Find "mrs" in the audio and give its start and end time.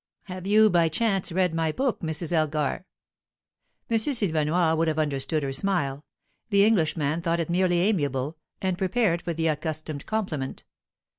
1.99-2.31